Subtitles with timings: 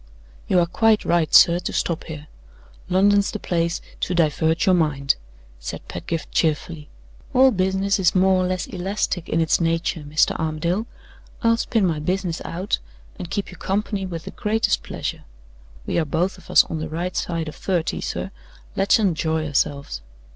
[0.47, 2.25] "You are quite right, sir, to stop here;
[2.89, 5.13] London's the place to divert your mind,"
[5.59, 6.89] said Pedgift, cheerfully.
[7.35, 10.31] "All business is more or less elastic in its nature, Mr.
[10.39, 10.87] Armadale;
[11.43, 12.79] I'll spin my business out,
[13.19, 15.23] and keep you company with the greatest pleasure.
[15.85, 18.31] We are both of us on the right side of thirty, sir;
[18.75, 20.01] let's enjoy ourselves.